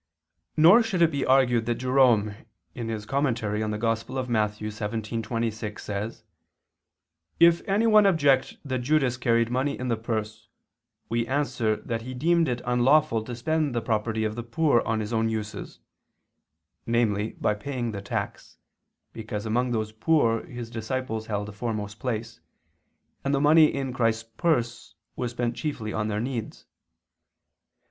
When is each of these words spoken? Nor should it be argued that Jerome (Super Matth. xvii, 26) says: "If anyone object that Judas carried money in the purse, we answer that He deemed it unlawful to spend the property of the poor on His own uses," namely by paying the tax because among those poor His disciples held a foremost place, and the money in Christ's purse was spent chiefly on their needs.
Nor 0.57 0.81
should 0.81 1.03
it 1.03 1.11
be 1.11 1.27
argued 1.27 1.67
that 1.67 1.75
Jerome 1.75 2.33
(Super 2.73 3.21
Matth. 3.21 4.55
xvii, 4.57 5.21
26) 5.21 5.83
says: 5.83 6.23
"If 7.39 7.61
anyone 7.67 8.07
object 8.07 8.57
that 8.65 8.79
Judas 8.79 9.17
carried 9.17 9.51
money 9.51 9.77
in 9.77 9.89
the 9.89 9.95
purse, 9.97 10.47
we 11.07 11.27
answer 11.27 11.75
that 11.75 12.01
He 12.01 12.15
deemed 12.15 12.47
it 12.47 12.61
unlawful 12.65 13.23
to 13.23 13.35
spend 13.35 13.75
the 13.75 13.81
property 13.81 14.23
of 14.23 14.33
the 14.33 14.41
poor 14.41 14.81
on 14.87 15.01
His 15.01 15.13
own 15.13 15.29
uses," 15.29 15.77
namely 16.87 17.33
by 17.39 17.53
paying 17.53 17.91
the 17.91 18.01
tax 18.01 18.57
because 19.13 19.45
among 19.45 19.69
those 19.69 19.91
poor 19.91 20.43
His 20.45 20.71
disciples 20.71 21.27
held 21.27 21.47
a 21.47 21.51
foremost 21.51 21.99
place, 21.99 22.39
and 23.23 23.35
the 23.35 23.39
money 23.39 23.65
in 23.71 23.93
Christ's 23.93 24.23
purse 24.23 24.95
was 25.15 25.29
spent 25.29 25.55
chiefly 25.55 25.93
on 25.93 26.07
their 26.07 26.19
needs. 26.19 26.65